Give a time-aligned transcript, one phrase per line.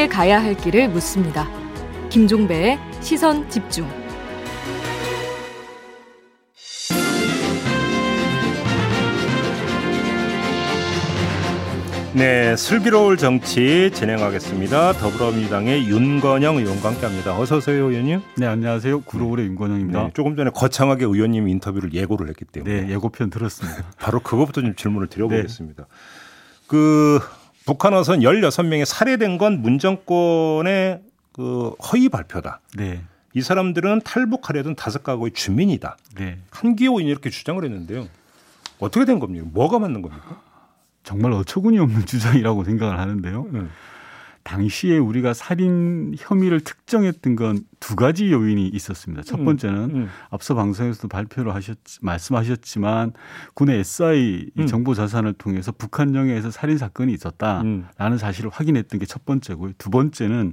[0.00, 1.46] 함께 가야 할 길을 묻습니다.
[2.08, 3.86] 김종배의 시선 집중.
[12.14, 14.94] 네, 슬기로울 정치 진행하겠습니다.
[14.94, 17.38] 더불어민주당의 윤건영 의원과 함께합니다.
[17.38, 18.22] 어서 오세요, 의원님.
[18.38, 19.02] 네, 안녕하세요.
[19.02, 20.02] 구로울의 윤건영입니다.
[20.02, 23.84] 네, 조금 전에 거창하게 의원님 인터뷰를 예고를 했기 때문에 네, 예고편 들었습니다.
[23.98, 25.82] 바로 그것부터 좀 질문을 드려보겠습니다.
[25.82, 25.88] 네.
[26.66, 27.20] 그
[27.66, 32.60] 북한 어선 16명이 살해된 건 문정권의 그 허위 발표다.
[32.76, 33.04] 네.
[33.32, 35.96] 이 사람들은 탈북하려던 다섯 가구의 주민이다.
[36.16, 36.38] 네.
[36.50, 38.08] 한기호인이 이렇게 주장을 했는데요.
[38.80, 39.46] 어떻게 된 겁니까?
[39.52, 40.40] 뭐가 맞는 겁니까?
[41.04, 43.46] 정말 어처구니 없는 주장이라고 생각을 하는데요.
[43.52, 43.60] 네.
[44.42, 49.22] 당시에 우리가 살인 혐의를 특정했던 건 두 가지 요인이 있었습니다.
[49.22, 50.08] 첫 음, 번째는 음, 음.
[50.28, 53.14] 앞서 방송에서도 발표를 하셨 말씀하셨지만
[53.54, 54.66] 군의 SI 음.
[54.66, 58.18] 정보 자산을 통해서 북한 영해에서 살인 사건이 있었다라는 음.
[58.18, 59.72] 사실을 확인했던 게 첫 번째고요.
[59.76, 60.52] 두 번째는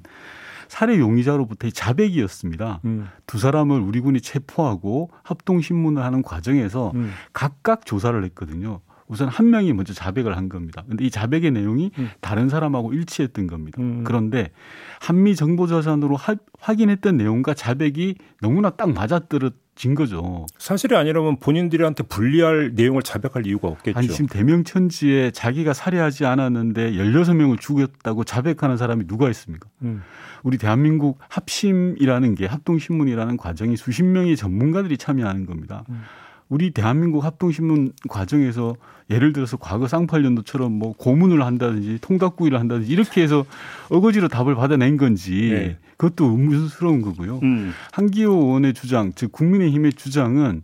[0.68, 2.82] 살해 용의자로부터의 자백이었습니다.
[2.86, 3.08] 음.
[3.28, 6.94] 두 사람을 우리 군이 체포하고 합동 신문을 하는 과정에서
[7.34, 8.80] 각각 조사를 했거든요.
[9.08, 10.84] 우선 한 명이 먼저 자백을 한 겁니다.
[10.88, 12.10] 근데 이 자백의 내용이 음.
[12.22, 13.82] 다른 사람하고 일치했던 겁니다.
[13.82, 14.04] 음.
[14.04, 14.52] 그런데
[15.00, 16.18] 한미 정보 자산으로
[16.60, 20.48] 확인했던 내용과 자백이 너무나 딱 맞아떨어 진 거죠.
[20.58, 23.98] 사실이 아니라면 본인들한테 불리할 내용을 자백할 이유가 없겠죠.
[23.98, 29.70] 아니 지금 대명천지에 자기가 살해하지 않았는데 16명을 죽였다고 자백하는 사람이 누가 있습니까?
[29.84, 30.02] 음.
[30.42, 35.84] 우리 대한민국 합심이라는 게 합동신문이라는 과정이 수십 명의 전문가들이 참여하는 겁니다.
[35.90, 36.02] 음.
[36.50, 38.76] 우리 대한민국 합동신문 과정에서
[39.10, 43.46] 예를 들어서 과거 쌍팔년도처럼 뭐 고문을 한다든지 통닭구이를 한다든지 이렇게 해서
[43.90, 45.78] 어거지로 답을 받아낸 건지 네.
[45.98, 47.40] 그것도 의문스러운 거고요.
[47.44, 47.74] 음.
[47.92, 50.64] 한기호 의원의 주장, 즉 국민의힘의 주장은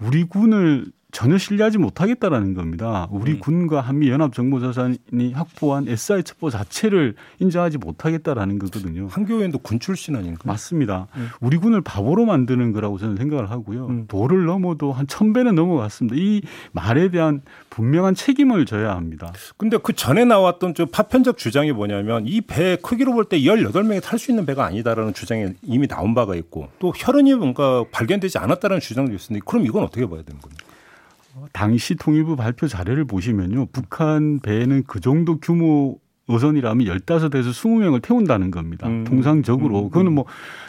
[0.00, 3.06] 우리 군을 전혀 신뢰하지 못하겠다라는 겁니다.
[3.10, 3.38] 우리 음.
[3.40, 9.08] 군과 한미 연합 정보자산이 확보한 SI 첩보 자체를 인정하지 못하겠다라는 거거든요.
[9.10, 10.40] 한교회도 군 출신 아닌가?
[10.44, 11.08] 맞습니다.
[11.16, 11.28] 음.
[11.40, 13.86] 우리 군을 바보로 만드는 거라고 저는 생각을 하고요.
[13.86, 14.04] 음.
[14.08, 16.14] 도를 넘어도 한 천 배는 넘어갔습니다.
[16.16, 16.40] 이
[16.72, 19.32] 말에 대한 분명한 책임을 져야 합니다.
[19.56, 24.18] 근데 그 전에 나왔던 좀 파편적 주장이 뭐냐면 이 배 크기로 볼 때 18명이 탈
[24.18, 29.12] 수 있는 배가 아니다라는 주장이 이미 나온 바가 있고 또 혈흔이 뭔가 발견되지 않았다는 주장도
[29.14, 29.44] 있습니다.
[29.46, 30.64] 그럼 이건 어떻게 봐야 되는 겁니까?
[31.52, 33.66] 당시 통일부 발표 자료를 보시면요.
[33.66, 38.86] 북한 배는 그 정도 규모 어선이라면 15에서 20명을 태운다는 겁니다.
[38.86, 39.04] 음.
[39.04, 39.84] 통상적으로.
[39.84, 39.90] 음.
[39.90, 40.26] 그거는 뭐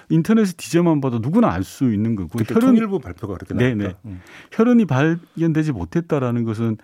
[0.09, 2.39] 인터넷에 뒤져만 봐도 누구나 알 수 있는 거고.
[2.39, 3.53] 혈흔, 통일부 발표가 그렇게.
[3.53, 3.93] 네네.
[4.05, 4.21] 음.
[4.51, 6.77] 혈흔이 발견되지 못했다라는 것은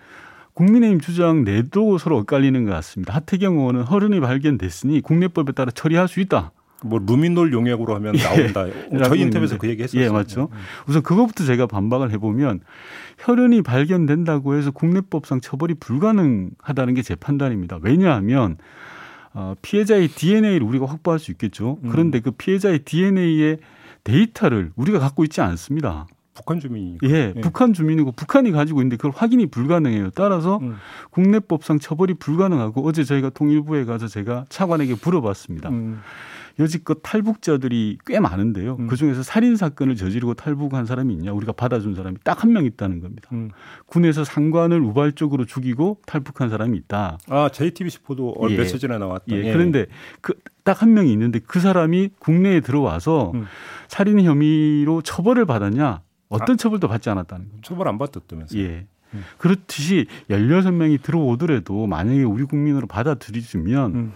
[0.54, 3.14] 국민의힘 주장 내도 서로 엇갈리는 것 같습니다.
[3.14, 6.52] 하태경 의원은 혈흔이 발견됐으니 국내법에 따라 처리할 수 있다.
[6.84, 8.22] 뭐 루미놀 용액으로 하면 예.
[8.22, 8.68] 나온다.
[8.68, 8.98] 예.
[9.04, 10.04] 저희 인터뷰에서 그 얘기 했었어요.
[10.04, 10.48] 예, 맞죠.
[10.86, 12.60] 우선 그것부터 제가 반박을 해보면
[13.18, 17.78] 혈흔이 발견된다고 해서 국내법상 처벌이 불가능하다는 게 제 판단입니다.
[17.82, 18.56] 왜냐하면
[19.34, 21.78] 어, 피해자의 DNA를 우리가 확보할 수 있겠죠.
[21.82, 21.90] 음.
[21.90, 23.58] 그런데 그 피해자의 DNA의
[24.04, 26.06] 데이터를 우리가 갖고 있지 않습니다.
[26.34, 30.10] 북한 주민이 예, 예, 북한 주민이고 북한이 가지고 있는데 그걸 확인이 불가능해요.
[30.10, 30.76] 따라서 음.
[31.10, 35.68] 국내법상 처벌이 불가능하고 어제 저희가 통일부에 가서 제가 차관에게 물어봤습니다.
[35.70, 36.00] 음.
[36.58, 38.76] 여지껏 탈북자들이 꽤 많은데요.
[38.80, 38.86] 음.
[38.88, 41.32] 그 중에서 살인 사건을 저지르고 탈북한 사람이 있냐?
[41.32, 43.28] 우리가 받아준 사람이 딱 한 명 있다는 겁니다.
[43.32, 43.50] 음.
[43.86, 47.18] 군에서 상관을 우발적으로 죽이고 탈북한 사람이 있다.
[47.28, 48.64] 아, JTBC 보도 예.
[48.64, 49.24] 전에 나왔다.
[49.30, 49.44] 예.
[49.44, 49.52] 예.
[49.52, 49.86] 그런데
[50.20, 53.46] 그 딱 한 명이 있는데 그 사람이 국내에 들어와서 음.
[53.88, 56.02] 살인 혐의로 처벌을 받았냐?
[56.28, 57.66] 어떤 아, 처벌도 받지 않았다는 겁니다.
[57.66, 58.62] 처벌 안 받았다면서요?
[58.62, 58.86] 예.
[59.14, 59.24] 음.
[59.38, 64.12] 그렇듯이 16명이 들어오더라도 만약에 우리 국민으로 받아들이면 음.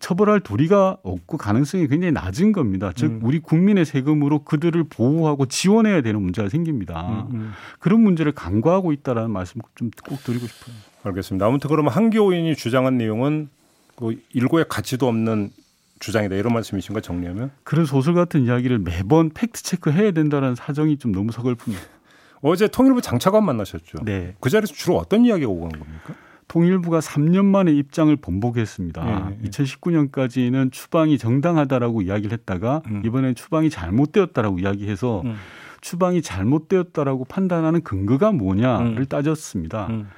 [0.00, 2.90] 처벌할 도리가 없고 가능성이 굉장히 낮은 겁니다.
[2.94, 3.20] 즉 음.
[3.22, 7.26] 우리 국민의 세금으로 그들을 보호하고 지원해야 되는 문제가 생깁니다.
[7.30, 7.52] 음, 음.
[7.78, 10.74] 그런 문제를 간과하고 있다라는 말씀 좀 꼭 드리고 싶어요.
[11.04, 11.46] 알겠습니다.
[11.46, 13.48] 아무튼 그러면 한교인이 주장한 내용은
[13.96, 15.50] 그 일고의 가치도 없는
[16.00, 17.50] 주장이다 이런 말씀이신가 정리하면?
[17.62, 21.76] 그런 소설 같은 이야기를 매번 팩트 체크해야 된다는 사정이 좀 너무 서글픕니다.
[22.42, 23.98] 어제 통일부 장차관 만나셨죠?
[24.04, 24.34] 네.
[24.40, 26.14] 그 자리에서 주로 어떤 이야기가 오간 겁니까?
[26.50, 29.04] 통일부가 3년 만에 입장을 번복했습니다.
[29.04, 29.48] 네.
[29.48, 33.02] 2019년까지는 추방이 정당하다라고 이야기를 했다가 음.
[33.06, 35.36] 이번엔 추방이 잘못되었다라고 이야기해서 음.
[35.80, 39.06] 추방이 잘못되었다라고 판단하는 근거가 뭐냐를 음.
[39.06, 39.86] 따졌습니다.
[39.90, 40.08] 음.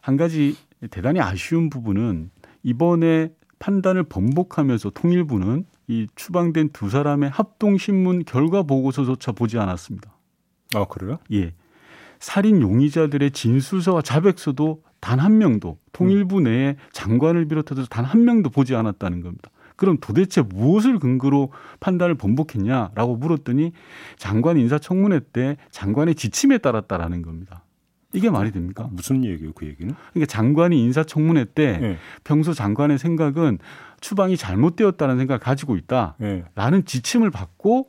[0.00, 0.56] 한 가지
[0.90, 2.32] 대단히 아쉬운 부분은
[2.64, 3.30] 이번에
[3.60, 10.10] 판단을 번복하면서 통일부는 이 추방된 두 사람의 합동신문 결과 보고서조차 보지 않았습니다.
[10.74, 11.18] 아, 그래요?
[11.32, 11.54] 예.
[12.18, 18.74] 살인 용의자들의 진술서와 자백서도 단 한 명도 통일부 내에 장관을 비롯해서 단 한 명도 보지
[18.74, 19.50] 않았다는 겁니다.
[19.76, 23.72] 그럼 도대체 무엇을 근거로 판단을 번복했냐라고 물었더니
[24.18, 27.64] 장관 인사청문회 때 장관의 지침에 따랐다라는 겁니다.
[28.12, 28.88] 이게 말이 됩니까?
[28.90, 29.94] 무슨 얘기예요, 그 얘기는?
[30.12, 31.96] 그러니까 장관이 인사청문회 때 네.
[32.24, 33.58] 평소 장관의 생각은
[34.00, 36.82] 추방이 잘못되었다는 생각을 가지고 있다라는 네.
[36.84, 37.88] 지침을 받고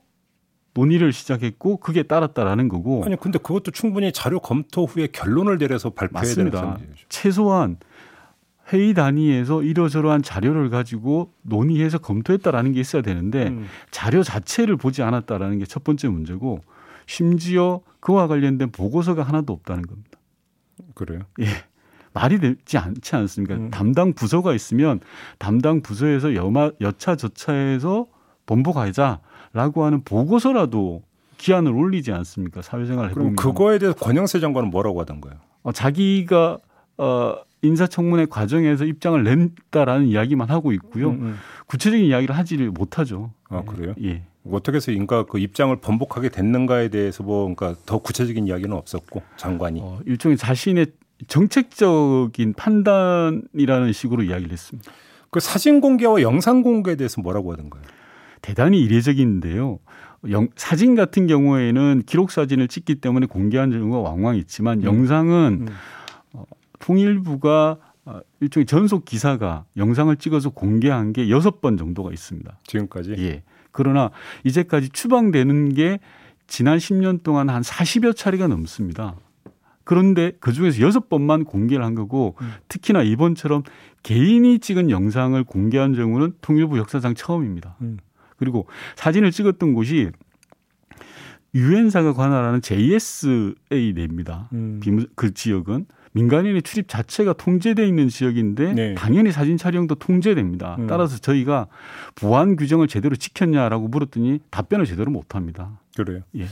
[0.73, 3.03] 논의를 시작했고 그게 따랐다라는 거고.
[3.06, 6.62] 아니 근데 그것도 충분히 자료 검토 후에 결론을 내려서 발표해야 맞습니다.
[6.75, 7.77] 되는 최소한
[8.71, 13.65] 회의 단위에서 이러저러한 자료를 가지고 논의해서 검토했다라는 게 있어야 되는데 음.
[13.91, 16.62] 자료 자체를 보지 않았다라는 게 첫 번째 문제고
[17.06, 20.19] 심지어 그와 관련된 보고서가 하나도 없다는 겁니다.
[20.94, 21.19] 그래요?
[21.41, 21.45] 예.
[22.13, 23.56] 말이 되지 않지 않습니까?
[23.56, 23.71] 음.
[23.71, 25.00] 담당 부서가 있으면
[25.38, 28.07] 담당 부서에서 여마, 여차 저차해서
[28.45, 29.19] 본부 가자
[29.53, 31.03] 라고 하는 보고서라도
[31.38, 32.62] 기한을 올리지 않습니까?
[32.62, 33.36] 사회생활 해보면.
[33.36, 35.33] 그럼 그거에 대해서 권영세 장관은 뭐라고 하던가요?
[35.63, 36.59] 어, 자기가
[36.98, 41.09] 어, 인사청문회 과정에서 입장을 낸다라는 이야기만 하고 있고요.
[41.12, 41.38] 음, 음.
[41.68, 43.31] 구체적인 이야기를 하지를 못하죠.
[43.50, 43.94] 아 그래요?
[44.03, 44.24] 예.
[44.50, 49.80] 어떻게 해서 인가 그 입장을 번복하게 됐는가에 대해서 뭐 그러니까 더 구체적인 이야기는 없었고 장관이
[49.83, 50.88] 어, 일종의 자신의
[51.27, 54.92] 정책적인 판단이라는 식으로 이야기를 했습니다.
[55.30, 57.83] 그 사진 공개와 영상 공개에 대해서 뭐라고 하던가요?
[58.41, 59.79] 대단히 이례적인데요.
[60.29, 64.83] 영, 사진 같은 경우에는 기록 사진을 찍기 때문에 공개한 경우가 왕왕 있지만 음.
[64.83, 65.73] 영상은 음.
[66.33, 66.43] 어,
[66.79, 72.59] 통일부가 어, 일종의 전속 기사가 영상을 찍어서 공개한 게 여섯 번 정도가 있습니다.
[72.65, 73.15] 지금까지?
[73.17, 73.43] 예.
[73.71, 74.11] 그러나
[74.44, 75.99] 이제까지 추방되는 게
[76.47, 79.15] 지난 10년 동안 한 40여 차례가 넘습니다.
[79.83, 82.51] 그런데 그 중에서 여섯 번만 공개를 한 거고 음.
[82.67, 83.63] 특히나 이번처럼
[84.03, 87.75] 개인이 찍은 영상을 공개한 경우는 통일부 역사상 처음입니다.
[87.81, 87.97] 음.
[88.41, 88.65] 그리고
[88.95, 90.09] 사진을 찍었던 곳이
[91.53, 94.49] 유엔사가 관할하는 JSA 내입니다.
[94.53, 94.81] 음.
[95.13, 98.95] 그 지역은 민간인의 출입 자체가 통제돼 있는 지역인데 네.
[98.95, 100.75] 당연히 사진 촬영도 통제됩니다.
[100.79, 100.88] 음.
[100.88, 101.67] 따라서 저희가
[102.15, 105.79] 보안 규정을 제대로 지켰냐라고 물었더니 답변을 제대로 못 합니다.
[105.95, 106.21] 그래요.
[106.35, 106.47] 예.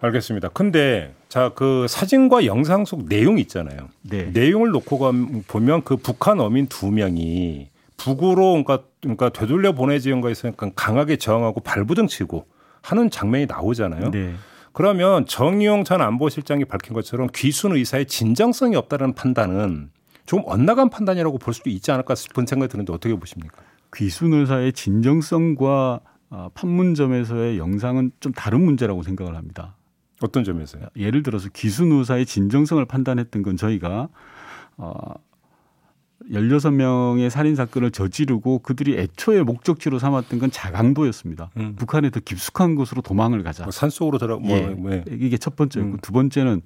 [0.00, 0.50] 알겠습니다.
[0.50, 3.88] 근데 자 그 사진과 영상 속 내용 있잖아요.
[4.02, 4.30] 네.
[4.32, 4.98] 내용을 놓고
[5.48, 11.60] 보면 그 북한 어민 두 명이 북으로 그러니까 그러니까 되돌려 보내지는 거에서 약간 강하게 저항하고
[11.60, 12.46] 발부둥치고
[12.82, 14.10] 하는 장면이 나오잖아요.
[14.10, 14.34] 네.
[14.72, 19.90] 그러면 정의용 전 안보실장이 밝힌 것처럼 귀순 의사의 진정성이 없다는 판단은
[20.26, 23.62] 좀 엇나간 판단이라고 볼 수도 있지 않을까 싶은 생각이 드는데 어떻게 보십니까?
[23.94, 26.00] 귀순 의사의 진정성과
[26.30, 29.76] 아, 판문점에서의 영상은 좀 다른 문제라고 생각을 합니다.
[30.20, 30.86] 어떤 점에서요?
[30.96, 34.08] 예를 들어서 귀순 의사의 진정성을 판단했던 건 저희가
[34.76, 34.92] 어,
[36.30, 41.50] 16명의 살인 사건을 저지르고 그들이 애초에 목적지로 삼았던 건 자강도였습니다.
[41.56, 41.74] 음.
[41.76, 43.64] 북한에 더 깊숙한 곳으로 도망을 가자.
[43.64, 44.74] 뭐 산속으로 들어 뭐, 예.
[44.74, 45.04] 네.
[45.10, 45.98] 이게 첫 번째였고 음.
[46.02, 46.62] 두 번째는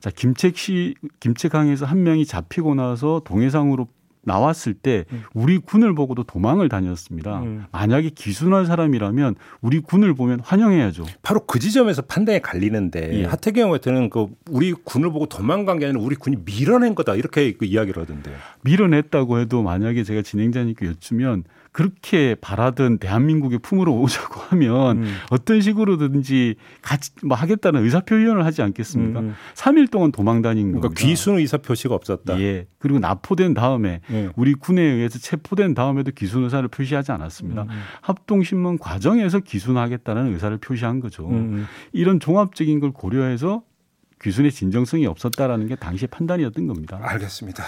[0.00, 3.88] 자 김책 시 김책항에서 한 명이 잡히고 나서 동해상으로
[4.24, 5.22] 나왔을 때 음.
[5.34, 7.40] 우리 군을 보고도 도망을 다녔습니다.
[7.40, 7.64] 음.
[7.72, 11.06] 만약에 기순한 사람이라면 우리 군을 보면 환영해야죠.
[11.22, 13.24] 바로 그 지점에서 판단이 갈리는데 예.
[13.24, 17.64] 하태경 같은 그 우리 군을 보고 도망간 게 아니라 우리 군이 밀어낸 거다 이렇게 그
[17.64, 18.32] 이야기를 하던데.
[18.62, 25.14] 밀어냈다고 해도 만약에 제가 진행자님께 여쭈면 그렇게 바라던 대한민국의 품으로 오자고 하면 음.
[25.30, 29.20] 어떤 식으로든지 같이 뭐 하겠다는 의사 표현을 하지 않겠습니까?
[29.20, 29.34] 음.
[29.54, 31.02] 3일 동안 도망 다닌 그러니까 겁니다.
[31.02, 32.38] 귀순 의사 표시가 없었다.
[32.40, 32.66] 예.
[32.78, 34.28] 그리고 납포된 다음에 예.
[34.36, 37.62] 우리 군에 의해서 체포된 다음에도 귀순 의사를 표시하지 않았습니다.
[37.62, 37.70] 음.
[37.70, 37.80] 음.
[38.02, 41.26] 합동신문 과정에서 귀순하겠다는 의사를 표시한 거죠.
[41.26, 41.66] 음, 음.
[41.92, 43.62] 이런 종합적인 걸 고려해서
[44.20, 46.98] 귀순의 진정성이 없었다라는 게 당시의 판단이었던 겁니다.
[47.02, 47.64] 알겠습니다.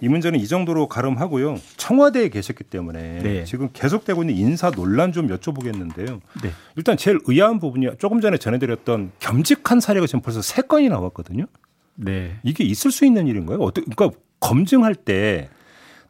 [0.00, 1.58] 이 문제는 이 정도로 가름하고요.
[1.76, 3.44] 청와대에 계셨기 때문에 네.
[3.44, 6.20] 지금 계속되고 있는 인사 논란 좀 여쭤보겠는데요.
[6.42, 6.50] 네.
[6.76, 11.46] 일단 제일 의아한 부분이 조금 전에 전해드렸던 겸직한 사례가 지금 벌써 세 건이 나왔거든요.
[11.94, 12.36] 네.
[12.42, 13.58] 이게 있을 수 있는 일인가요?
[13.58, 15.48] 어떻게 그러니까 검증할 때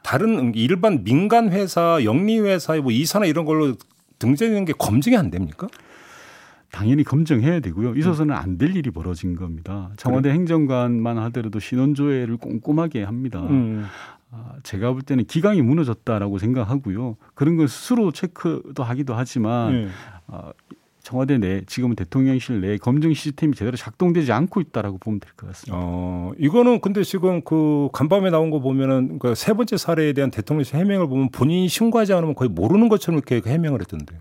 [0.02, 3.74] 다른 일반 민간 회사, 영리 회사, 뭐 이사나 이런 걸로
[4.18, 5.68] 등재되는 게 검증이 안 됩니까?
[6.72, 7.94] 당연히 검증해야 되고요.
[7.94, 9.90] 있어서는 안 될 일이 벌어진 겁니다.
[9.96, 10.34] 청와대 그래.
[10.34, 13.40] 행정관만 하더라도 신원조회를 꼼꼼하게 합니다.
[13.48, 13.84] 음.
[14.30, 17.16] 아, 제가 볼 때는 기강이 무너졌다라고 생각하고요.
[17.34, 19.90] 그런 걸 스스로 체크도 하기도 하지만 음.
[20.26, 20.52] 아,
[21.02, 25.78] 청와대 내 지금은 대통령실 내 검증 시스템이 제대로 작동되지 않고 있다라고 보면 될 것 같습니다.
[25.80, 30.74] 어, 이거는 근데 지금 그 간밤에 나온 거 보면은 그 세 번째 사례에 대한 대통령실
[30.76, 34.18] 해명을 보면 본인이 신고하지 않으면 거의 모르는 것처럼 이렇게 해명을 했던데.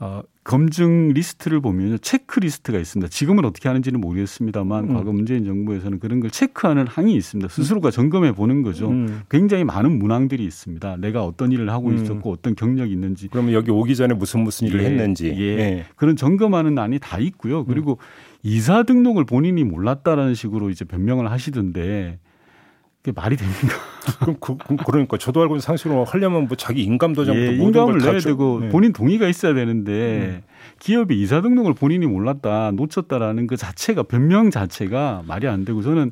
[0.00, 3.10] 어, 검증 리스트를 보면 체크 리스트가 있습니다.
[3.10, 4.94] 지금은 어떻게 하는지는 모르겠습니다만 음.
[4.94, 7.50] 과거 문재인 정부에서는 그런 걸 체크하는 항이 있습니다.
[7.50, 8.88] 스스로가 점검해 보는 거죠.
[8.88, 9.20] 음.
[9.30, 10.96] 굉장히 많은 문항들이 있습니다.
[10.96, 11.96] 내가 어떤 일을 하고 음.
[11.96, 13.28] 있었고 어떤 경력이 있는지.
[13.28, 15.26] 그러면 여기 오기 전에 무슨 무슨 일을 예, 했는지.
[15.36, 15.42] 예.
[15.42, 15.84] 예.
[15.96, 17.66] 그런 점검하는 안이 다 있고요.
[17.66, 17.98] 그리고
[18.42, 22.20] 이사 등록을 본인이 몰랐다라는 식으로 이제 변명을 하시던데
[23.08, 23.76] 그게 말이 됩니까?
[24.20, 28.18] 그럼 그, 그러니까 저도 알고 있는 상식으로 하려면 뭐 자기 인감 도장부터 예, 인감을 내야
[28.18, 28.68] 되고 네.
[28.68, 30.42] 본인 동의가 있어야 되는데 네.
[30.78, 36.10] 기업이 이사 등록을 본인이 몰랐다 놓쳤다라는 그 자체가 변명 자체가 말이 안 되고 저는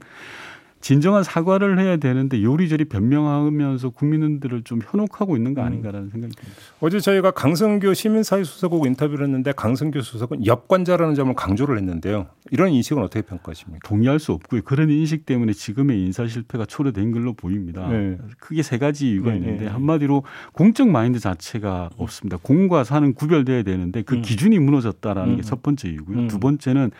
[0.86, 5.66] 진정한 사과를 해야 되는데 요리조리 변명하면서 국민들을 좀 현혹하고 있는 거 음.
[5.66, 6.60] 아닌가라는 생각이 듭니다.
[6.78, 12.28] 어제 저희가 강성규 시민사회 수석하고 인터뷰를 했는데 강성규 수석은 역관자라는 점을 강조를 했는데요.
[12.52, 13.80] 이런 인식은 어떻게 평가하십니까?
[13.84, 14.62] 동의할 수 없고요.
[14.62, 17.88] 그런 인식 때문에 지금의 인사 실패가 초래된 걸로 보입니다.
[17.88, 18.16] 네.
[18.38, 19.70] 크게 세 가지 이유가 네, 있는데 네.
[19.70, 21.96] 한마디로 공적 마인드 자체가 음.
[22.00, 22.38] 없습니다.
[22.40, 24.22] 공과 사는 구별돼야 되는데 그 음.
[24.22, 25.36] 기준이 무너졌다라는 음.
[25.38, 26.16] 게첫 번째 이유고요.
[26.16, 26.28] 음.
[26.28, 26.92] 두 번째는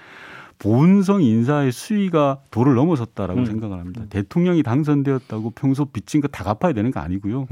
[0.59, 3.47] 본성 인사의 수위가 도를 넘어섰다라고 음.
[3.47, 4.03] 생각을 합니다.
[4.03, 4.07] 음.
[4.09, 7.47] 대통령이 당선되었다고 평소 빚진 거 다 갚아야 되는 거 아니고요.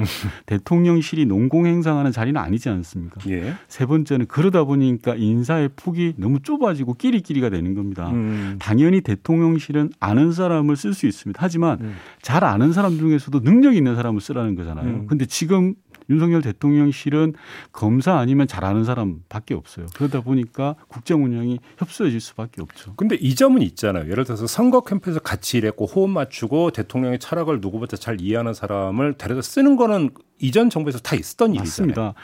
[0.47, 3.21] 대통령실이 농공행상하는 자리는 아니지 않습니까?
[3.31, 3.55] 예.
[3.69, 8.11] 세 번째는 그러다 보니까 인사의 폭이 너무 좁아지고 끼리끼리가 되는 겁니다.
[8.11, 8.57] 음.
[8.59, 11.39] 당연히 대통령실은 아는 사람을 쓸 수 있습니다.
[11.43, 11.95] 하지만 음.
[12.21, 14.87] 잘 아는 사람 중에서도 능력 있는 사람을 쓰라는 거잖아요.
[14.87, 15.07] 음.
[15.07, 15.75] 근데 지금
[16.11, 17.35] 윤석열 대통령실은
[17.73, 19.87] 검사 아니면 잘하는 사람밖에 없어요.
[19.95, 22.95] 그러다 보니까 국정 운영이 협소해질 수밖에 없죠.
[22.97, 24.11] 근데 이 점은 있잖아요.
[24.11, 29.43] 예를 들어서 선거 캠프에서 같이 일했고 호흡 맞추고 대통령의 철학을 누구보다 잘 이해하는 사람을 데려다
[29.43, 31.65] 쓰는 거는 이전 정부에서 다 있었던 일이잖아요.
[31.65, 32.15] 맞습니다.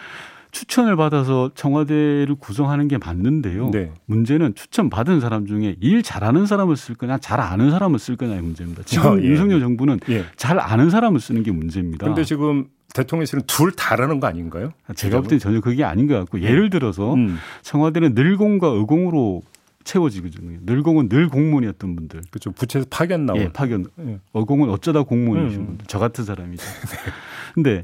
[0.53, 3.71] 추천을 받아서 청와대를 구성하는 게 맞는데요.
[3.71, 3.93] 네.
[4.07, 8.43] 문제는 추천 받은 사람 중에 일 잘하는 사람을 쓸 거냐, 잘 아는 사람을 쓸 거냐의
[8.43, 8.83] 문제입니다.
[8.85, 9.25] 지금 어, 예.
[9.25, 10.25] 윤석열 정부는 예.
[10.37, 11.99] 잘 아는 사람을 쓰는 게 문제입니다.
[12.05, 14.73] 그런데 지금 대통령실은 둘 다라는 거 아닌가요?
[14.95, 17.39] 제가 볼때 전혀 그게 아닌 것 같고 예를 들어서 음.
[17.63, 19.43] 청와대는 늘공과 의공으로
[19.85, 20.59] 채워지거든요.
[20.65, 22.23] 늘공은 늘 공무원이었던 분들.
[22.31, 22.51] 그렇죠.
[22.53, 23.41] 부채에서 파견 나온.
[23.41, 23.87] 예, 파견.
[24.01, 24.19] 예.
[24.33, 25.67] 어공은 어쩌다 공무원이신 음.
[25.67, 25.87] 분들.
[25.89, 26.63] 저 같은 사람이죠.
[26.65, 27.13] 네.
[27.55, 27.83] 근데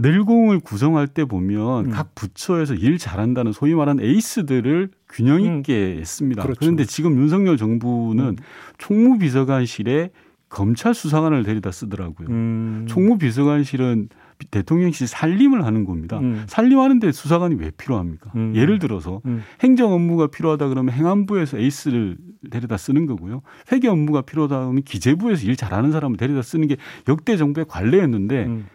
[0.00, 1.90] 늘공을 구성할 때 보면 음.
[1.90, 6.00] 각 부처에서 일 잘한다는 소위 말하는 에이스들을 균형 있게 음.
[6.00, 6.42] 했습니다.
[6.42, 6.58] 그렇죠.
[6.58, 8.36] 그런데 지금 윤석열 정부는 음.
[8.78, 10.10] 총무비서관실에
[10.48, 12.28] 검찰 수사관을 데려다 쓰더라고요.
[12.28, 12.86] 음.
[12.88, 14.08] 총무비서관실은
[14.50, 16.18] 대통령실 살림을 하는 겁니다.
[16.18, 16.44] 음.
[16.46, 18.32] 살림하는데 수사관이 왜 필요합니까?
[18.34, 18.54] 음.
[18.56, 19.42] 예를 들어서 음.
[19.60, 22.16] 행정 업무가 필요하다 그러면 행안부에서 에이스를
[22.50, 23.42] 데려다 쓰는 거고요.
[23.70, 26.76] 회계 업무가 필요하다 그러면 기재부에서 일 잘하는 사람을 데려다 쓰는 게
[27.08, 28.66] 역대 정부의 관례였는데 음.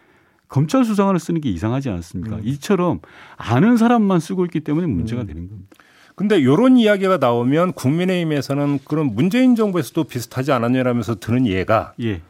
[0.48, 2.38] 검찰 수사관을 쓰는 게 이상하지 않습니까?
[2.38, 2.42] 음.
[2.44, 3.00] 이처럼
[3.38, 5.28] 아는 사람만 쓰고 있기 때문에 문제가 음.
[5.28, 5.76] 되는 겁니다.
[6.16, 12.22] 근데 이런 이야기가 나오면 국민의힘에서는 그런 문재인 정부에서도 비슷하지 않았냐라면서 드는 예가 예.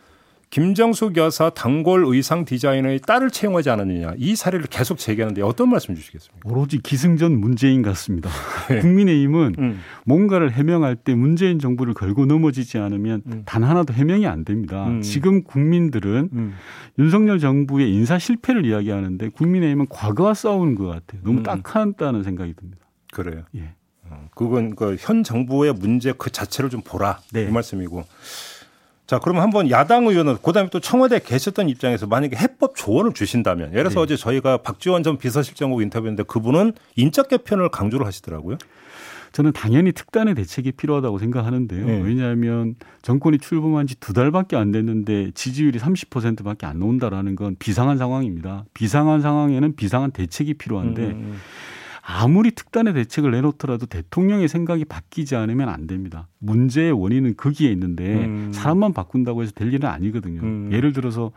[0.56, 6.50] 김정숙 여사 단골 의상 디자이너의 딸을 채용하지 않았느냐 이 사례를 계속 제기하는데 어떤 말씀 주시겠습니까?
[6.50, 8.30] 오로지 기승전 문재인 같습니다.
[8.72, 8.80] 네.
[8.80, 9.82] 국민의힘은 음.
[10.06, 13.44] 뭔가를 해명할 때 문재인 정부를 걸고 넘어지지 않으면 음.
[13.46, 14.88] 단 하나도 해명이 안 됩니다.
[14.88, 15.02] 음.
[15.02, 16.54] 지금 국민들은 음.
[17.00, 21.20] 윤석열 정부의 인사 실패를 이야기하는데 국민의힘은 과거와 싸우는 것 같아요.
[21.26, 21.44] 너무 음.
[21.44, 22.86] 딱하다는 생각이 듭니다.
[23.12, 23.44] 그래요.
[23.56, 23.74] 예.
[24.10, 27.44] 어, 그건 그현 정부의 문제 그 자체를 좀 보라 네.
[27.44, 28.06] 이 말씀이고.
[29.08, 33.84] 자, 그럼 한번 야당 의원은 그다음에 또 청와대에 계셨던 입장에서 만약에 해법 조언을 주신다면 예를
[33.84, 34.02] 들어서 네.
[34.02, 38.58] 어제 저희가 박지원 전 비서실장하고 인터뷰했는데 그분은 인적 개편을 강조를 하시더라고요.
[39.32, 41.86] 저는 당연히 특단의 대책이 필요하다고 생각하는데요.
[41.86, 42.02] 네.
[42.02, 48.64] 왜냐하면 정권이 출범한 지 두 달밖에 안 됐는데 지지율이 30%밖에 안 나온다라는 건 비상한 상황입니다.
[48.74, 51.36] 비상한 상황에는 비상한 대책이 필요한데 음.
[52.08, 56.28] 아무리 특단의 대책을 내놓더라도 대통령의 생각이 바뀌지 않으면 안 됩니다.
[56.38, 58.52] 문제의 원인은 거기에 있는데 음.
[58.54, 60.42] 사람만 바꾼다고 해서 될 일은 아니거든요.
[60.42, 60.70] 음.
[60.72, 61.32] 예를 들어서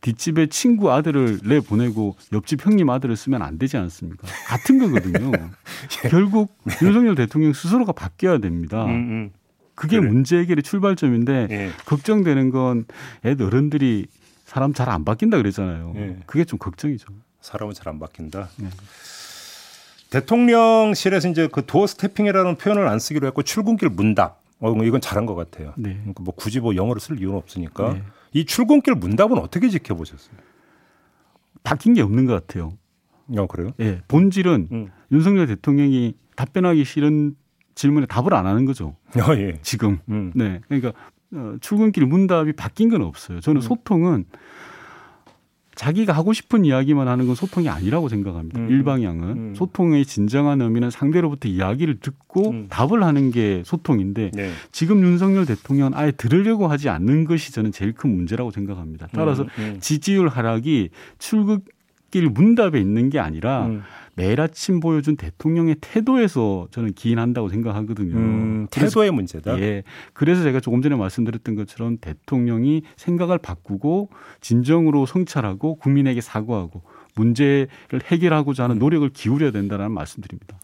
[0.00, 4.26] 뒷집에 친구 아들을 내 보내고 옆집 형님 아들을 쓰면 안 되지 않습니까?
[4.46, 5.30] 같은 거거든요.
[6.04, 6.08] 예.
[6.08, 6.74] 결국 네.
[6.82, 8.86] 윤석열 대통령 스스로가 바뀌어야 됩니다.
[8.86, 9.30] 음, 음.
[9.74, 10.08] 그게 그래.
[10.08, 11.70] 문제 해결의 출발점인데 예.
[11.84, 12.86] 걱정되는 건
[13.26, 14.06] 애들 어른들이
[14.46, 15.92] 사람 잘 안 바뀐다 그랬잖아요.
[15.96, 16.16] 예.
[16.24, 17.08] 그게 좀 걱정이죠.
[17.42, 18.48] 사람은 잘 안 바뀐다.
[18.56, 18.68] 네.
[20.10, 24.40] 대통령실에서 이제 그 도어 스태핑이라는 표현을 안 쓰기로 했고 출근길 문답.
[24.60, 25.72] 어, 뭐 이건 잘한 것 같아요.
[25.76, 25.94] 네.
[25.94, 28.02] 그러니까 뭐 굳이 뭐 영어로 쓸 이유는 없으니까 네.
[28.32, 30.36] 이 출근길 문답은 어떻게 지켜보셨어요?
[31.62, 32.72] 바뀐 게 없는 것 같아요.
[33.36, 33.72] 어, 그래요?
[33.78, 33.84] 예.
[33.84, 34.00] 네.
[34.08, 34.90] 본질은 음.
[35.12, 37.36] 윤석열 대통령이 답변하기 싫은
[37.74, 38.96] 질문에 답을 안 하는 거죠.
[39.16, 39.58] 어, 예.
[39.62, 39.98] 지금.
[40.08, 40.32] 음.
[40.34, 40.60] 네.
[40.66, 40.92] 그러니까
[41.32, 43.40] 어, 출근길 문답이 바뀐 건 없어요.
[43.40, 43.62] 저는 음.
[43.62, 44.24] 소통은
[45.78, 48.58] 자기가 하고 싶은 이야기만 하는 건 소통이 아니라고 생각합니다.
[48.58, 48.68] 음.
[48.68, 49.54] 일방향은 음.
[49.54, 52.66] 소통의 진정한 의미는 상대로부터 이야기를 듣고 음.
[52.68, 54.50] 답을 하는 게 소통인데 네.
[54.72, 59.06] 지금 윤석열 대통령은 아예 들으려고 하지 않는 것이 저는 제일 큰 문제라고 생각합니다.
[59.12, 59.48] 따라서 음.
[59.58, 59.76] 음.
[59.80, 63.82] 지지율 하락이 출근길 문답에 있는 게 아니라 음.
[64.18, 68.16] 매일 아침 보여준 대통령의 태도에서 저는 기인한다고 생각하거든요.
[68.16, 69.60] 음, 태도의 문제다.
[69.60, 69.84] 예.
[70.12, 74.10] 그래서 제가 조금 전에 말씀드렸던 것처럼 대통령이 생각을 바꾸고
[74.40, 76.82] 진정으로 성찰하고 국민에게 사과하고
[77.14, 77.68] 문제를
[78.06, 80.58] 해결하고자 하는 노력을 기울여야 된다는 말씀드립니다.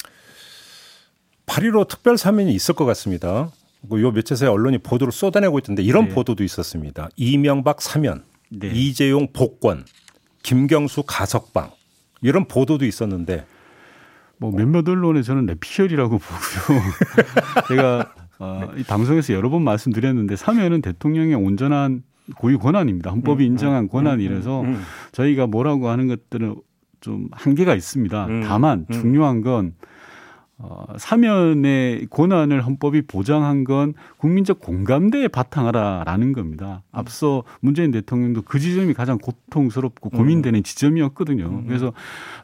[1.47, 3.53] 8.15 특별 사면이 있을 것 같습니다.
[3.83, 6.15] 뭐요 며칠 사이 언론이 보도를 쏟아내고 있던데 이런 네.
[6.15, 7.09] 보도도 있었습니다.
[7.15, 8.73] 이명박 사면, 네.
[8.75, 9.85] 이재용 복권,
[10.43, 11.71] 김경수 가석방
[12.25, 13.45] 이런 보도도 있었는데
[14.39, 16.81] 뭐 몇몇 언론에 저는 내피셜이라고 보고요.
[17.69, 22.03] 제가 어, 이 방송에서 여러 번 말씀드렸는데 사면은 대통령의 온전한
[22.37, 23.11] 고유 권한입니다.
[23.11, 24.81] 헌법이 음, 인정한 음, 권한이라서 음,
[25.13, 26.57] 저희가 뭐라고 하는 것들은
[27.01, 28.29] 좀 한계가 있습니다.
[28.49, 29.75] 다만 중요한 건
[30.57, 36.83] 어, 사면의 권한을 헌법이 보장한 건 국민적 공감대에 바탕하라라는 겁니다.
[36.93, 41.65] 앞서 문재인 대통령도 그 지점이 가장 고통스럽고 고민되는 지점이었거든요.
[41.67, 41.93] 그래서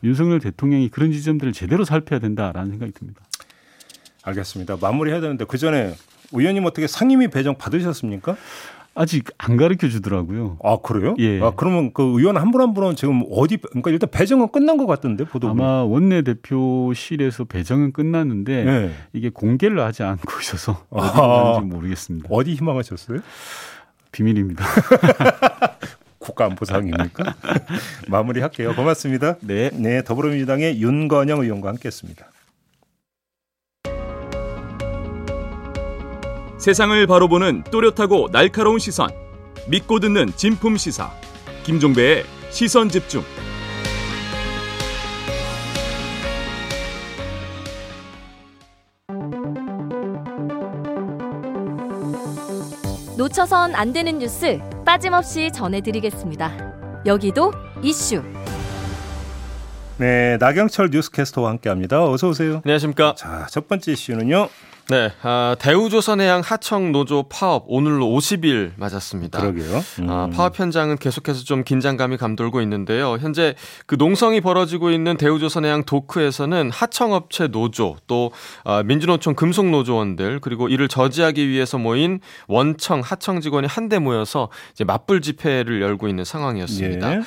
[0.02, 3.22] 윤석열 대통령이 그런 지점들을 제대로 살펴야 된다라는 생각이 듭니다.
[4.24, 4.76] 알겠습니다.
[4.80, 5.94] 마무리해야 되는데 그 전에
[6.32, 8.36] 의원님 어떻게 상임위 배정 받으셨습니까?
[8.94, 10.58] 아직 안 가르쳐 주더라고요.
[10.64, 11.14] 아 그래요?
[11.18, 11.40] 예.
[11.40, 14.86] 아 그러면 그 의원 한 분 한 분은 지금 어디 그러니까 일단 배정은 끝난 것
[14.86, 18.90] 같던데 보도 아마 원내 대표실에서 배정은 끝났는데 네.
[19.12, 22.28] 이게 공개를 하지 않고 있어서 어디 아, 모르겠습니다.
[22.30, 23.20] 어디 희망하셨어요?
[24.12, 24.64] 비밀입니다.
[26.18, 27.34] 국가안보상입니까?
[28.08, 28.74] 마무리할게요.
[28.74, 29.36] 고맙습니다.
[29.40, 29.70] 네.
[29.72, 32.26] 네, 더불어민주당의 윤건영 의원과 함께했습니다.
[36.60, 39.08] 세상을 바로 보는 또렷하고 날카로운 시선.
[39.66, 41.10] 믿고 듣는 진품 시사.
[41.62, 43.22] 김종배의 시선 집중.
[53.16, 57.02] 놓쳐선 안 되는 뉴스 빠짐없이 전해드리겠습니다.
[57.06, 57.52] 여기도
[57.82, 58.22] 이슈.
[59.96, 62.04] 네, 나경철 뉴스캐스터와 함께합니다.
[62.04, 62.60] 어서 오세요.
[62.66, 63.14] 안녕하십니까.
[63.16, 64.48] 자, 첫 번째 이슈는요.
[64.90, 69.40] 네, 아, 대우조선해양 하청 노조 파업 오늘로 50일 맞았습니다.
[69.40, 69.76] 그러게요.
[69.76, 70.10] 아, 음.
[70.10, 73.16] 아, 파업 현장은 계속해서 좀 긴장감이 감돌고 있는데요.
[73.20, 73.54] 현재
[73.86, 78.32] 그 농성이 벌어지고 있는 대우조선해양 도크에서는 하청업체 노조 또
[78.64, 82.18] 아, 민주노총 금속노조원들 그리고 이를 저지하기 위해서 모인
[82.48, 87.14] 원청 하청 직원이 한데 모여서 이제 맞불 집회를 열고 있는 상황이었습니다.
[87.14, 87.20] 예.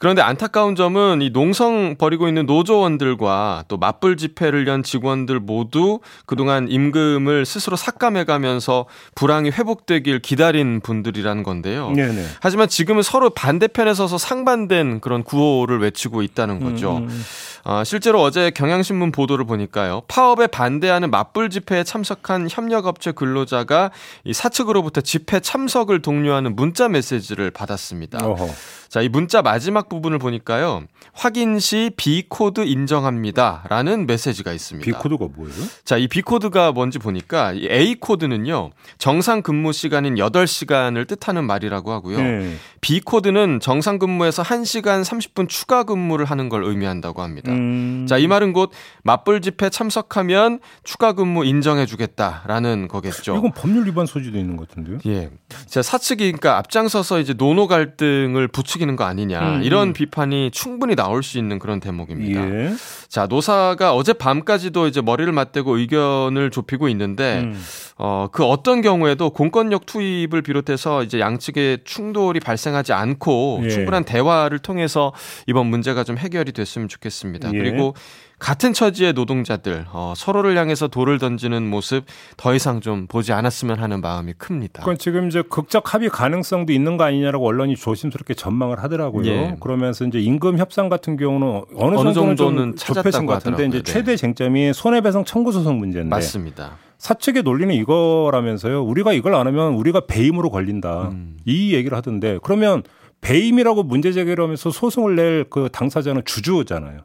[0.00, 6.68] 그런데 안타까운 점은 이 농성 벌이고 있는 노조원들과 또 맞불 집회를 연 직원들 모두 그동안
[6.70, 11.90] 임금을 스스로 삭감해 가면서 불황이 회복되길 기다린 분들이라는 건데요.
[11.90, 12.24] 네네.
[12.40, 16.96] 하지만 지금은 서로 반대편에 서서 상반된 그런 구호를 외치고 있다는 거죠.
[16.96, 17.08] 음.
[17.10, 17.22] 음.
[17.64, 20.00] 아, 실제로 어제 경향신문 보도를 보니까요.
[20.08, 23.90] 파업에 반대하는 맞불 집회에 참석한 협력업체 근로자가
[24.24, 28.26] 이 사측으로부터 집회 참석을 독려하는 문자 메시지를 받았습니다.
[28.26, 28.48] 어허.
[28.88, 30.84] 자, 이 문자 마지막 부분을 보니까요.
[31.12, 33.64] 확인 시 B코드 인정합니다.
[33.68, 34.84] 라는 메시지가 있습니다.
[34.86, 35.54] B코드가 뭐예요?
[35.84, 38.70] 자, 이 B코드가 뭔지 보니까 이 A코드는요.
[38.96, 42.22] 정상 근무 시간인 8시간을 뜻하는 말이라고 하고요.
[42.22, 42.56] 네.
[42.80, 47.52] B코드는 정상 근무에서 1시간 30분 추가 근무를 하는 걸 의미한다고 합니다.
[47.52, 48.06] 음...
[48.08, 53.36] 자, 이 말은 곧 맞불 집회 참석하면 추가 근무 인정해 주겠다라는 거겠죠.
[53.36, 54.98] 이건 법률 위반 소지도 있는 것 같은데요?
[55.06, 55.30] 예.
[55.66, 59.62] 자, 사측이 그러니까 앞장서서 이제 노노 갈등을 부추 부추기는 거 아니냐 음.
[59.62, 59.92] 이런 음.
[59.92, 62.40] 비판이 충분히 나올 수 있는 그런 대목입니다.
[62.40, 62.74] 예.
[63.08, 67.60] 자 노사가 어제 밤까지도 이제 머리를 맞대고 의견을 좁히고 있는데 음.
[68.02, 73.70] 어 그 어떤 경우에도 공권력 투입을 비롯해서 이제 양측의 충돌이 발생하지 않고 예.
[73.70, 75.12] 충분한 대화를 통해서
[75.46, 77.50] 이번 문제가 좀 해결이 됐으면 좋겠습니다.
[77.52, 77.58] 예.
[77.58, 77.94] 그리고
[78.38, 82.06] 같은 처지의 노동자들 어, 서로를 향해서 돌을 던지는 모습
[82.38, 84.80] 더 이상 좀 보지 않았으면 하는 마음이 큽니다.
[84.80, 89.26] 그건 지금 이제 극적 합의 가능성도 있는 거 아니냐라고 언론이 조심스럽게 전망을 하더라고요.
[89.26, 89.56] 예.
[89.60, 93.82] 그러면서 이제 임금 협상 같은 경우는 어느, 어느 정도는 좁혀진 것 같은데 이제 네.
[93.82, 96.78] 최대 쟁점이 손해배상 청구 소송 문제인데 맞습니다.
[97.00, 98.84] 사측의 논리는 이거라면서요.
[98.84, 101.08] 우리가 이걸 안 하면 우리가 배임으로 걸린다.
[101.08, 101.38] 음.
[101.46, 102.82] 이 얘기를 하던데 그러면
[103.22, 107.00] 배임이라고 문제 제기를 하면서 소송을 낼 그 당사자는 주주잖아요.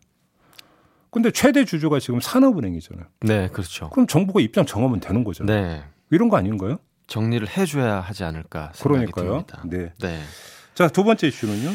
[1.12, 3.05] 근데 최대 주주가 지금 산업은행이잖아요.
[3.21, 3.89] 네, 그렇죠.
[3.89, 5.62] 그럼 정부가 입장 정하면 되는 거잖아요.
[5.62, 5.84] 네.
[6.12, 6.77] 이런 거 아닌가요?
[7.08, 9.45] 정리를 해줘야 하지 않을까 생각이 그러니까요.
[9.47, 9.63] 듭니다.
[9.65, 9.93] 네.
[10.01, 10.19] 네.
[10.73, 11.69] 자, 두 번째 이슈는요?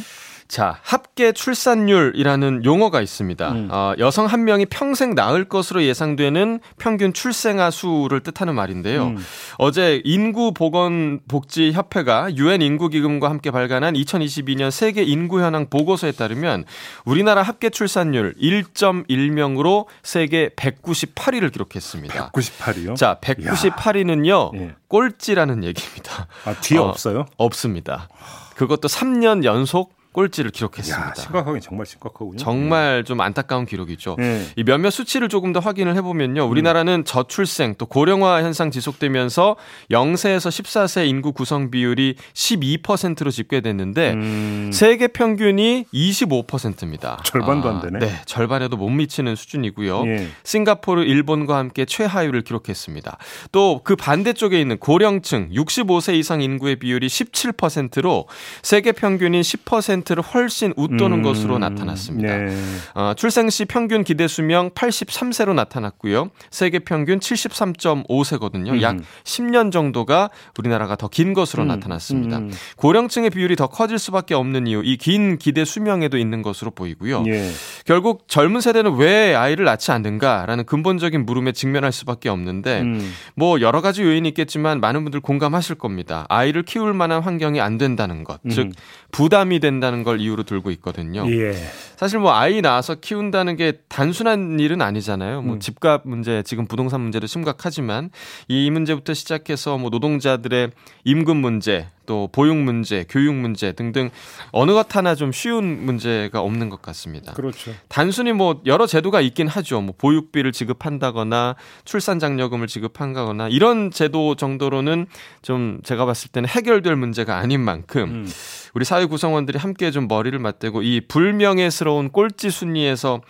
[0.50, 3.52] 자, 합계 출산율이라는 용어가 있습니다.
[3.52, 3.68] 음.
[3.70, 9.04] 어, 여성 한 명이 평생 낳을 것으로 예상되는 평균 출생아 수를 뜻하는 말인데요.
[9.04, 9.18] 음.
[9.58, 16.64] 어제 인구보건복지협회가 유엔 인구기금과 함께 발간한 2022년 세계 인구 현황 보고서에 따르면
[17.04, 22.32] 우리나라 합계 출산율 1.1명으로 세계 198위를 기록했습니다.
[22.32, 22.96] 198위요?
[22.96, 24.56] 자, 198위는요.
[24.56, 24.74] 예.
[24.88, 26.26] 꼴찌라는 얘기입니다.
[26.44, 27.26] 아, 뒤에 어, 없어요?
[27.36, 28.08] 없습니다.
[28.56, 31.08] 그것도 3년 연속 꼴찌를 기록했습니다.
[31.08, 32.36] 야, 심각하긴 정말 심각하군요.
[32.36, 34.16] 정말 좀 안타까운 기록이죠.
[34.18, 34.46] 네.
[34.56, 36.44] 이 몇몇 수치를 조금 더 확인을 해보면요.
[36.46, 39.56] 우리나라는 저출생 또 고령화 현상 지속되면서
[39.90, 44.70] 0세에서 14세 인구 구성 비율이 12%로 집계됐는데 음.
[44.72, 47.20] 세계 평균이 25%입니다.
[47.24, 47.98] 절반도 안 되네.
[47.98, 50.06] 네, 절반에도 못 미치는 수준이고요.
[50.06, 50.28] 예.
[50.44, 53.18] 싱가포르, 일본과 함께 최하위를 기록했습니다.
[53.52, 58.26] 또 그 반대쪽에 있는 고령층 65세 이상 인구의 비율이 17%로
[58.62, 61.22] 세계 평균인 10%를 훨씬 웃도는 음.
[61.22, 62.36] 것으로 나타났습니다.
[62.36, 62.56] 네.
[62.94, 66.30] 어, 출생 시 평균 기대 수명 83세로 나타났고요.
[66.50, 68.70] 세계 평균 73.5세거든요.
[68.70, 68.82] 음.
[68.82, 71.68] 약 10년 정도가 우리나라가 더 긴 것으로 음.
[71.68, 72.38] 나타났습니다.
[72.38, 72.50] 음.
[72.76, 77.24] 고령층의 비율이 더 커질 수밖에 없는 이유 이 긴 기대 수명에도 있는 것으로 보이고요.
[77.26, 77.50] 예.
[77.84, 83.12] 결국 젊은 세대는 왜 아이를 낳지 않는가라는 근본적인 물음에 직면할 수밖에 없는데 음.
[83.34, 86.26] 뭐 여러 가지 요인이 있겠지만 많은 분들 공감하실 겁니다.
[86.28, 88.50] 아이를 키울 만한 환경이 안 된다는 것, 음.
[88.50, 88.70] 즉
[89.10, 91.24] 부담이 된다는 걸 이유로 들고 있거든요.
[91.30, 91.52] 예.
[91.96, 95.42] 사실 뭐 아이 낳아서 키운다는 게 단순한 일은 아니잖아요.
[95.42, 95.60] 뭐 음.
[95.60, 98.10] 집값 문제, 지금 부동산 문제도 심각하지만
[98.48, 100.70] 이 문제부터 시작해서 뭐 노동자들의
[101.04, 104.10] 임금 문제, 또 보육 문제, 교육 문제 등등
[104.50, 107.34] 어느 것 하나 좀 쉬운 문제가 없는 것 같습니다.
[107.34, 107.72] 그렇죠.
[107.86, 109.80] 단순히 뭐 여러 제도가 있긴 하죠.
[109.80, 115.06] 뭐 보육비를 지급한다거나 출산 장려금을 지급한다거나 이런 제도 정도로는
[115.42, 118.28] 좀 제가 봤을 때는 해결될 문제가 아닌 만큼 음.
[118.74, 123.20] 우리 사회 구성원들이 함께 좀 머리를 맞대고 이 불명예스러운 꼴찌 순위에서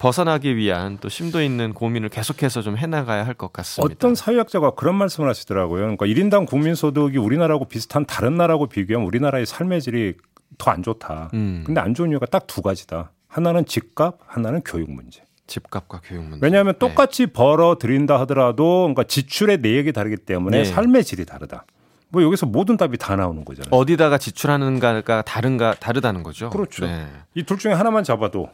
[0.00, 3.94] 벗어나기 위한 또 심도 있는 고민을 계속해서 좀 해나가야 할 것 같습니다.
[3.94, 5.82] 어떤 사회학자가 그런 말씀을 하시더라고요.
[5.96, 10.14] 그러니까 1인당 국민소득이 우리나라하고 비슷한 다른 나라하고 비교하면 우리나라의 삶의 질이
[10.58, 11.30] 더 안 좋다.
[11.34, 11.62] 음.
[11.64, 13.12] 근데 안 좋은 이유가 딱 두 가지다.
[13.28, 15.22] 하나는 집값, 하나는 교육 문제.
[15.46, 16.38] 집값과 교육 문제.
[16.42, 16.78] 왜냐하면 네.
[16.78, 17.32] 똑같이 네.
[17.32, 20.64] 벌어 들인다 하더라도 그러니까 지출의 내역이 다르기 때문에 네.
[20.64, 21.64] 삶의 질이 다르다.
[22.08, 23.70] 뭐 여기서 모든 답이 다 나오는 거잖아요.
[23.70, 26.50] 어디다가 지출하는가가 다른가 다르다는 거죠.
[26.50, 26.86] 그렇죠.
[26.86, 27.06] 네.
[27.34, 28.48] 이 둘 중에 하나만 잡아도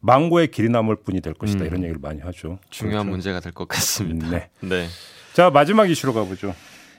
[0.00, 1.66] 만고에 길이 남을 분이 될 것이다 음.
[1.66, 2.58] 이런 얘기를 많이 하죠.
[2.70, 3.10] 중요한 그렇죠.
[3.10, 4.28] 문제가 될 것 같습니다.
[4.30, 4.48] 네.
[4.60, 4.86] 네.
[5.34, 6.54] 자 마지막 이슈로 가보죠.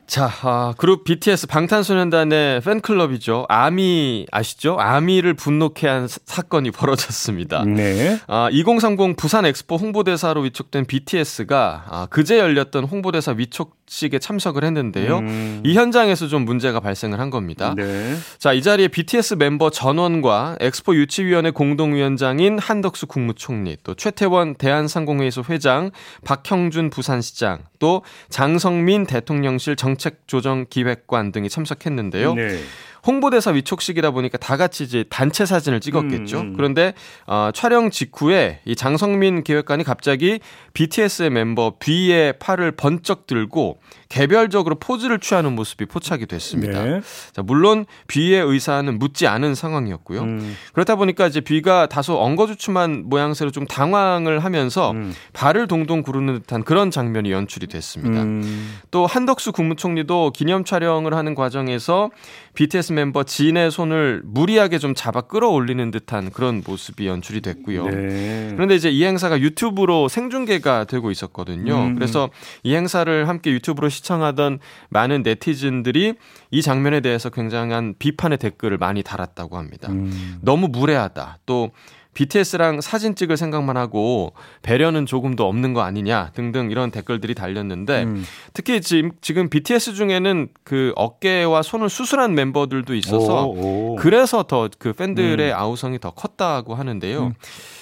[0.10, 3.46] 자, 아, 그룹 BTS 방탄소년단의 팬클럽이죠.
[3.48, 4.76] 아미 아시죠?
[4.80, 7.64] 아미를 분노케 한 사건이 벌어졌습니다.
[7.66, 8.20] 네.
[8.28, 15.20] 아, 2030 부산 엑스포 홍보대사로 위촉된 BTS가 아, 그제 열렸던 홍보대사 위촉식에 참석을 했는데요.
[15.20, 15.62] 음.
[15.64, 17.76] 이 현장에서 좀 문제가 발생을 한 겁니다.
[17.78, 18.16] 네.
[18.40, 25.92] 자, 이 자리에 BTS 멤버 전원과 엑스포 유치위원회 공동위원장인 한덕수 국무총리, 또 최태원 대한상공회의소 회장,
[26.26, 32.34] 박형준 부산시장, 또 장성민 대통령실 정 책조정기획관 등이 참석했는데요.
[32.34, 32.60] 네.
[33.06, 36.40] 홍보대사 위촉식이다 보니까 다 같이 이제 단체 사진을 찍었겠죠.
[36.40, 36.46] 음.
[36.48, 36.54] 음.
[36.56, 36.94] 그런데
[37.28, 40.40] 어, 촬영 직후에 이 장성민 기획관이 갑자기
[40.74, 46.84] BTS의 멤버 B의 팔을 번쩍 들고 개별적으로 포즈를 취하는 모습이 포착이 됐습니다.
[46.84, 47.02] 네.
[47.32, 50.22] 자, 물론 B의 의사는 묻지 않은 상황이었고요.
[50.22, 50.56] 음.
[50.74, 55.14] 그렇다 보니까 이제 B가 다소 엉거주춤한 모양새로 좀 당황을 하면서 음.
[55.34, 58.24] 발을 동동 구르는 듯한 그런 장면이 연출이 됐습니다.
[58.24, 58.80] 음.
[58.90, 62.10] 또 한덕수 국무총리도 기념 촬영을 하는 과정에서
[62.56, 67.88] BTS 멤버 진의 손을 무리하게 좀 잡아 끌어올리는 듯한 그런 모습이 연출이 됐고요.
[67.88, 68.52] 네.
[68.54, 71.76] 그런데 이제 이 행사가 유튜브로 생중계가 되고 있었거든요.
[71.76, 71.96] 음.
[71.96, 72.30] 그래서
[72.64, 76.16] 이 행사를 함께 유튜브로 시청하던 많은 네티즌들이
[76.52, 79.90] 이 장면에 대해서 굉장한 비판의 댓글을 많이 달았다고 합니다.
[79.92, 80.38] 음.
[80.42, 81.40] 너무 무례하다.
[81.46, 81.72] 또
[82.14, 88.04] BTS랑 사진 찍을 생각만 하고 배려는 조금 더 없는 거 아니냐 등등 이런 댓글들이 달렸는데
[88.04, 88.26] 음.
[88.54, 93.96] 특히 지금 지금 BTS 중에는 그 어깨와 손을 수술한 멤버들도 있어서 오, 오.
[93.96, 95.56] 그래서 더 그 팬들의 음.
[95.56, 97.28] 아우성이 더 컸다고 하는데요.
[97.28, 97.34] 음.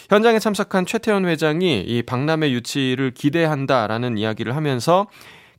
[0.09, 5.07] 현장에 참석한 최태원 회장이 이 박람회 유치를 기대한다라는 이야기를 하면서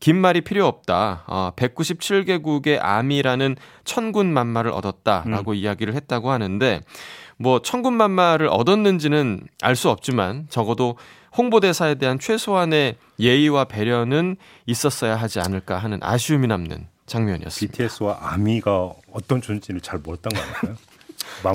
[0.00, 1.24] 긴 말이 필요 없다.
[1.26, 5.56] 어, 197개국의 아미라는 천군 만마를 얻었다라고 음.
[5.56, 6.80] 이야기를 했다고 하는데
[7.37, 10.96] 뭐 천군 만마를 얻었는지는 알 수 없지만 적어도
[11.37, 17.72] 홍보대사에 대한 최소한의 예의와 배려는 있었어야 하지 않을까 하는 아쉬움이 남는 장면이었습니다.
[17.76, 20.76] BTS와 아미가 어떤 존재인지 잘 몰랐던 거 아닐까요?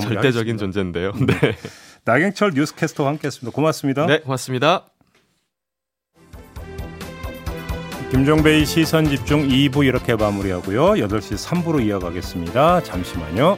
[0.00, 1.12] 절대적인 존재인데요.
[1.12, 1.38] 네.
[1.38, 1.56] 네.
[2.04, 3.54] 나경철 뉴스캐스터와 함께했습니다.
[3.54, 4.06] 고맙습니다.
[4.06, 4.86] 네, 고맙습니다.
[8.14, 10.92] 김종배의 시선 집중 2부 이렇게 마무리하고요.
[10.92, 12.84] 8시 3부로 이어가겠습니다.
[12.84, 13.56] 잠시만요.